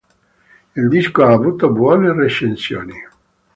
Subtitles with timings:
[0.75, 2.95] Il disco ha avuto buone recensioni.